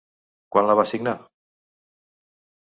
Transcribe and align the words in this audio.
Quan 0.55 0.69
la 0.69 0.75
va 0.79 0.85
signar? 0.93 1.13